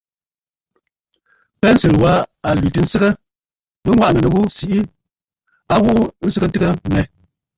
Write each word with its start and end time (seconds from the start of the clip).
Pensə̀lə̀ 1.61 1.99
wa 2.03 2.13
a 2.47 2.49
lwìtə̀ 2.57 2.83
ǹsɨgə, 2.85 3.09
bɨ 3.83 3.89
ŋwàʼànə̀ 3.95 4.21
nɨ 4.23 4.29
ghu 4.33 4.41
siʼi 4.57 4.79
a 5.73 5.75
ghuʼu 5.83 6.01
nsɨgə 6.27 6.47
ntɨgə 6.49 6.67
mmɛ. 6.85 7.01